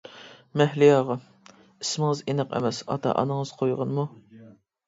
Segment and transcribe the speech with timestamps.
[0.61, 1.17] مەھلىياغا:
[1.85, 4.09] ئىسمىڭىز ئېنىق ئەمەس، ئاتا-ئانىڭىز قويغانمۇ.